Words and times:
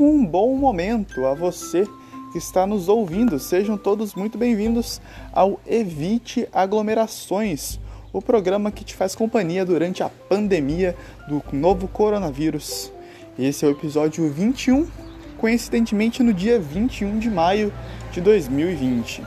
um 0.00 0.24
bom 0.24 0.56
momento 0.56 1.26
a 1.26 1.34
você 1.34 1.86
que 2.32 2.38
está 2.38 2.66
nos 2.66 2.88
ouvindo. 2.88 3.38
Sejam 3.38 3.76
todos 3.76 4.14
muito 4.14 4.38
bem-vindos 4.38 4.98
ao 5.30 5.60
Evite 5.66 6.48
Aglomerações, 6.54 7.78
o 8.10 8.22
programa 8.22 8.70
que 8.70 8.82
te 8.82 8.94
faz 8.94 9.14
companhia 9.14 9.62
durante 9.62 10.02
a 10.02 10.08
pandemia 10.08 10.96
do 11.28 11.42
novo 11.52 11.86
coronavírus. 11.86 12.90
Esse 13.38 13.66
é 13.66 13.68
o 13.68 13.72
episódio 13.72 14.26
21, 14.30 14.88
coincidentemente 15.36 16.22
no 16.22 16.32
dia 16.32 16.58
21 16.58 17.18
de 17.18 17.28
maio 17.28 17.70
de 18.10 18.22
2020. 18.22 19.22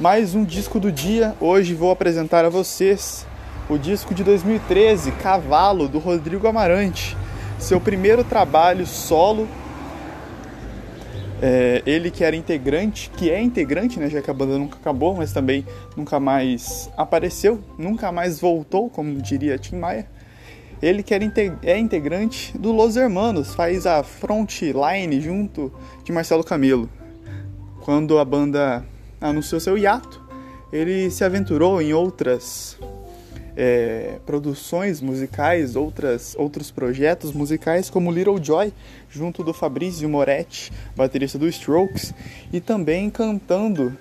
Mais 0.00 0.34
um 0.34 0.42
disco 0.42 0.80
do 0.80 0.90
dia. 0.90 1.34
Hoje 1.38 1.74
vou 1.74 1.90
apresentar 1.90 2.46
a 2.46 2.48
vocês 2.48 3.26
o 3.68 3.76
disco 3.76 4.14
de 4.14 4.24
2013, 4.24 5.12
Cavalo, 5.12 5.86
do 5.86 5.98
Rodrigo 5.98 6.48
Amarante. 6.48 7.14
Seu 7.58 7.78
primeiro 7.78 8.24
trabalho 8.24 8.86
solo. 8.86 9.46
É, 11.40 11.82
ele 11.84 12.10
que 12.10 12.24
era 12.24 12.34
integrante, 12.34 13.10
que 13.16 13.30
é 13.30 13.40
integrante, 13.40 14.00
né, 14.00 14.08
já 14.08 14.22
que 14.22 14.30
a 14.30 14.34
banda 14.34 14.58
nunca 14.58 14.76
acabou, 14.76 15.14
mas 15.14 15.32
também 15.32 15.66
nunca 15.96 16.18
mais 16.18 16.90
apareceu, 16.96 17.62
nunca 17.78 18.10
mais 18.10 18.40
voltou, 18.40 18.88
como 18.88 19.20
diria 19.20 19.58
Tim 19.58 19.76
Maia. 19.76 20.08
Ele 20.80 21.02
que 21.02 21.14
era 21.14 21.24
é 21.62 21.78
integrante 21.78 22.56
do 22.56 22.72
Los 22.72 22.96
Hermanos, 22.96 23.54
faz 23.54 23.86
a 23.86 24.02
frontline 24.02 25.20
junto 25.20 25.72
de 26.04 26.12
Marcelo 26.12 26.44
Camelo. 26.44 26.88
Quando 27.80 28.18
a 28.18 28.24
banda 28.24 28.84
anunciou 29.20 29.60
seu 29.60 29.78
hiato, 29.78 30.22
ele 30.72 31.10
se 31.10 31.24
aventurou 31.24 31.80
em 31.80 31.94
outras 31.94 32.78
é, 33.56 34.18
produções 34.26 35.00
musicais, 35.00 35.74
outras, 35.74 36.36
outros 36.38 36.70
projetos 36.70 37.32
musicais, 37.32 37.88
como 37.88 38.12
Little 38.12 38.42
Joy, 38.42 38.72
junto 39.10 39.42
do 39.42 39.54
Fabrizio 39.54 40.08
Moretti, 40.08 40.72
baterista 40.94 41.38
do 41.38 41.48
Strokes, 41.48 42.12
e 42.52 42.60
também 42.60 43.08
cantando 43.08 43.96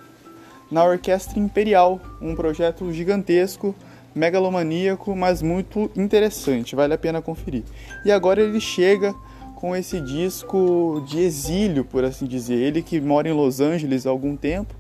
na 0.70 0.84
Orquestra 0.84 1.40
Imperial, 1.40 2.02
um 2.22 2.36
projeto 2.36 2.92
gigantesco, 2.92 3.74
megalomaníaco, 4.14 5.16
mas 5.16 5.42
muito 5.42 5.90
interessante, 5.96 6.76
vale 6.76 6.94
a 6.94 6.98
pena 6.98 7.22
conferir. 7.22 7.64
E 8.04 8.12
agora 8.12 8.42
ele 8.42 8.60
chega 8.60 9.14
com 9.56 9.76
esse 9.76 10.00
disco 10.02 11.04
de 11.08 11.20
exílio, 11.20 11.84
por 11.84 12.04
assim 12.04 12.26
dizer. 12.26 12.56
Ele 12.56 12.82
que 12.82 13.00
mora 13.00 13.28
em 13.28 13.34
Los 13.34 13.60
Angeles 13.60 14.06
há 14.06 14.10
algum 14.10 14.36
tempo 14.36 14.76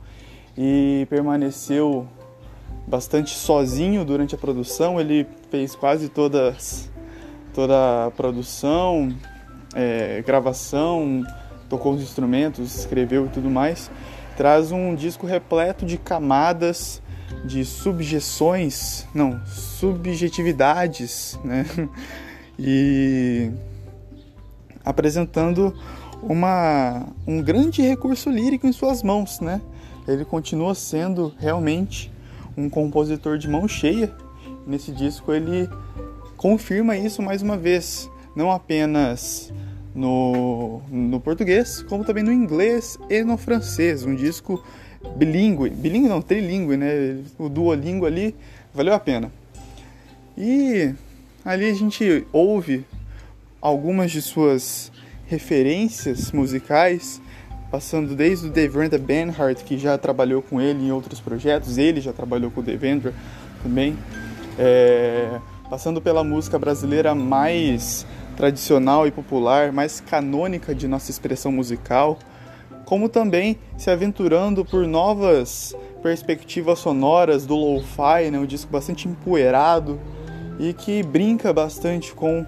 e 0.57 1.07
permaneceu 1.09 2.07
bastante 2.87 3.31
sozinho 3.31 4.05
durante 4.05 4.35
a 4.35 4.37
produção. 4.37 4.99
Ele 4.99 5.27
fez 5.49 5.75
quase 5.75 6.09
todas, 6.09 6.89
toda 7.53 8.05
a 8.05 8.11
produção, 8.11 9.13
é, 9.73 10.21
gravação, 10.25 11.23
tocou 11.69 11.93
os 11.93 12.01
instrumentos, 12.01 12.75
escreveu 12.75 13.25
e 13.25 13.29
tudo 13.29 13.49
mais. 13.49 13.91
Traz 14.37 14.71
um 14.71 14.93
disco 14.95 15.25
repleto 15.25 15.85
de 15.85 15.97
camadas, 15.97 17.01
de 17.45 17.63
subjeções, 17.63 19.05
não, 19.13 19.39
subjetividades, 19.45 21.39
né? 21.43 21.65
E 22.57 23.51
apresentando 24.85 25.77
uma, 26.23 27.05
um 27.27 27.41
grande 27.41 27.81
recurso 27.81 28.29
lírico 28.29 28.65
em 28.65 28.71
suas 28.71 29.03
mãos, 29.03 29.41
né? 29.41 29.61
Ele 30.07 30.23
continua 30.23 30.73
sendo 30.73 31.33
realmente 31.37 32.09
um 32.57 32.69
compositor 32.69 33.37
de 33.37 33.47
mão 33.47 33.67
cheia. 33.67 34.13
Nesse 34.65 34.91
disco 34.91 35.31
ele 35.31 35.69
confirma 36.37 36.97
isso 36.97 37.21
mais 37.21 37.41
uma 37.41 37.57
vez, 37.57 38.09
não 38.35 38.51
apenas 38.51 39.53
no, 39.93 40.81
no 40.89 41.19
português, 41.19 41.81
como 41.83 42.03
também 42.03 42.23
no 42.23 42.31
inglês 42.31 42.97
e 43.09 43.23
no 43.23 43.37
francês. 43.37 44.03
Um 44.03 44.15
disco 44.15 44.63
bilíngue, 45.15 45.69
bilíngue 45.69 46.09
não, 46.09 46.21
trilingue, 46.21 46.77
né? 46.77 47.23
O 47.37 47.47
Duolingo 47.47 48.05
ali 48.05 48.35
valeu 48.73 48.93
a 48.93 48.99
pena. 48.99 49.31
E 50.37 50.93
ali 51.43 51.69
a 51.69 51.73
gente 51.73 52.27
ouve 52.33 52.85
algumas 53.61 54.11
de 54.11 54.21
suas 54.21 54.91
referências 55.27 56.31
musicais 56.31 57.21
passando 57.69 58.15
desde 58.15 58.47
o 58.47 58.49
Devendra 58.49 58.99
Banhart, 58.99 59.63
que 59.63 59.77
já 59.77 59.97
trabalhou 59.97 60.41
com 60.41 60.61
ele 60.61 60.85
em 60.85 60.91
outros 60.91 61.19
projetos, 61.19 61.77
ele 61.77 61.99
já 62.01 62.13
trabalhou 62.13 62.51
com 62.51 62.61
o 62.61 62.63
Devendra 62.63 63.13
também, 63.61 63.97
é, 64.57 65.39
passando 65.69 66.01
pela 66.01 66.23
música 66.23 66.57
brasileira 66.59 67.15
mais 67.15 68.05
tradicional 68.35 69.07
e 69.07 69.11
popular, 69.11 69.71
mais 69.71 69.99
canônica 69.99 70.75
de 70.75 70.87
nossa 70.87 71.09
expressão 71.09 71.51
musical, 71.51 72.19
como 72.85 73.09
também 73.09 73.57
se 73.77 73.89
aventurando 73.89 74.63
por 74.63 74.85
novas 74.87 75.75
perspectivas 76.03 76.79
sonoras 76.79 77.45
do 77.45 77.55
lo-fi, 77.55 78.29
né, 78.31 78.37
um 78.37 78.45
disco 78.45 78.71
bastante 78.71 79.07
empoeirado 79.07 79.99
e 80.59 80.71
que 80.71 81.01
brinca 81.01 81.51
bastante 81.51 82.13
com 82.13 82.45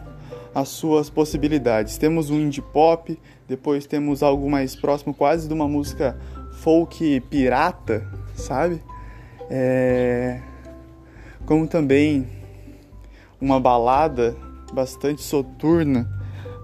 as 0.58 0.70
suas 0.70 1.08
possibilidades. 1.08 2.00
Temos 2.00 2.32
um 2.32 2.40
indie 2.40 2.64
pop, 2.64 3.16
depois 3.48 3.86
temos 3.86 4.24
algo 4.24 4.50
mais 4.50 4.76
próximo, 4.76 5.14
quase 5.14 5.48
de 5.48 5.54
uma 5.54 5.68
música 5.68 6.20
folk 6.64 7.20
pirata, 7.30 8.04
sabe? 8.34 8.82
É... 9.52 10.42
Como 11.46 11.68
também 11.68 12.28
uma 13.40 13.60
balada 13.60 14.36
bastante 14.74 15.22
soturna, 15.22 16.10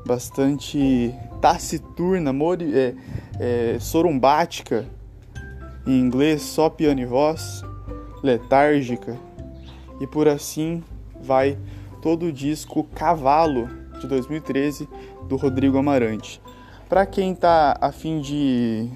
bastante 0.07 1.13
taciturna, 1.39 2.33
mori... 2.33 2.75
é, 2.75 2.95
é, 3.39 3.77
sorumbática, 3.79 4.87
em 5.85 5.99
inglês 5.99 6.41
só 6.41 6.67
piano 6.67 6.99
e 6.99 7.05
voz, 7.05 7.61
letárgica, 8.23 9.19
e 10.01 10.07
por 10.07 10.27
assim 10.27 10.83
vai 11.21 11.59
todo 12.01 12.25
o 12.25 12.33
disco 12.33 12.83
Cavalo 12.95 13.82
de 14.03 14.07
2013 14.07 14.87
do 15.27 15.35
Rodrigo 15.35 15.77
Amarante. 15.77 16.41
Para 16.87 17.05
quem 17.05 17.31
está 17.31 17.77
a 17.79 17.91
fim 17.91 18.21
de 18.21 18.89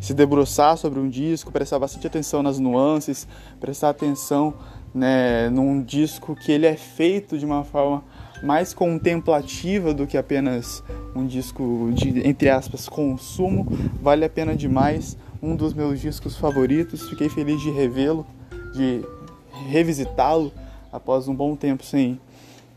se 0.00 0.14
debruçar 0.14 0.76
sobre 0.76 0.98
um 0.98 1.08
disco, 1.08 1.52
prestar 1.52 1.78
bastante 1.78 2.06
atenção 2.06 2.42
nas 2.42 2.58
nuances, 2.58 3.28
prestar 3.60 3.90
atenção 3.90 4.54
né, 4.94 5.48
num 5.50 5.82
disco 5.82 6.34
que 6.34 6.50
ele 6.50 6.66
é 6.66 6.76
feito 6.76 7.38
de 7.38 7.44
uma 7.44 7.64
forma 7.64 8.02
mais 8.42 8.72
contemplativa 8.72 9.92
do 9.92 10.06
que 10.06 10.16
apenas 10.16 10.82
um 11.14 11.26
disco 11.26 11.90
de, 11.92 12.26
entre 12.26 12.48
aspas, 12.48 12.88
consumo, 12.88 13.66
vale 14.00 14.24
a 14.24 14.30
pena 14.30 14.54
demais. 14.54 15.16
Um 15.42 15.54
dos 15.54 15.72
meus 15.72 16.00
discos 16.00 16.36
favoritos, 16.36 17.08
fiquei 17.08 17.28
feliz 17.28 17.60
de 17.60 17.70
revê-lo, 17.70 18.26
de 18.74 19.04
revisitá-lo 19.68 20.52
após 20.92 21.28
um 21.28 21.34
bom 21.34 21.54
tempo 21.54 21.84
sem 21.84 22.20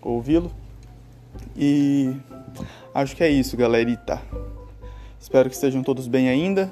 ouvi-lo. 0.01 0.51
E 1.55 2.15
acho 2.93 3.15
que 3.15 3.23
é 3.23 3.29
isso, 3.29 3.57
galerita. 3.57 4.21
Espero 5.19 5.49
que 5.49 5.55
estejam 5.55 5.83
todos 5.83 6.07
bem 6.07 6.29
ainda. 6.29 6.71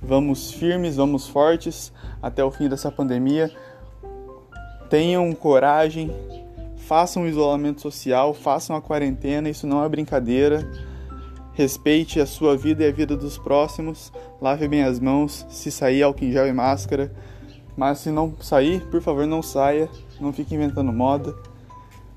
Vamos 0.00 0.52
firmes, 0.52 0.96
vamos 0.96 1.26
fortes 1.26 1.92
até 2.22 2.44
o 2.44 2.50
fim 2.50 2.68
dessa 2.68 2.90
pandemia. 2.90 3.50
Tenham 4.88 5.32
coragem, 5.32 6.10
façam 6.76 7.24
o 7.24 7.26
isolamento 7.26 7.80
social, 7.80 8.32
façam 8.32 8.76
a 8.76 8.80
quarentena, 8.80 9.48
isso 9.48 9.66
não 9.66 9.84
é 9.84 9.88
brincadeira. 9.88 10.70
Respeite 11.52 12.20
a 12.20 12.26
sua 12.26 12.56
vida 12.56 12.84
e 12.84 12.88
a 12.88 12.92
vida 12.92 13.16
dos 13.16 13.36
próximos. 13.36 14.12
Lave 14.40 14.68
bem 14.68 14.84
as 14.84 15.00
mãos, 15.00 15.44
se 15.50 15.70
sair 15.70 16.02
álcool 16.02 16.24
em 16.24 16.30
gel 16.32 16.46
e 16.46 16.52
máscara. 16.52 17.12
Mas 17.76 17.98
se 17.98 18.10
não 18.10 18.34
sair, 18.40 18.84
por 18.86 19.00
favor, 19.02 19.26
não 19.26 19.42
saia. 19.42 19.88
Não 20.20 20.32
fique 20.32 20.54
inventando 20.54 20.92
moda. 20.92 21.34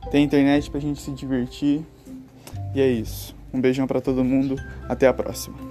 Tem 0.10 0.24
internet 0.24 0.70
pra 0.70 0.80
gente 0.80 1.02
se 1.02 1.12
divertir. 1.12 1.86
E 2.74 2.82
é 2.82 2.88
isso. 2.88 3.36
Um 3.54 3.62
beijão 3.62 3.86
para 3.86 4.02
todo 4.02 4.24
mundo. 4.24 4.56
Até 4.90 5.08
a 5.08 5.14
próxima. 5.14 5.71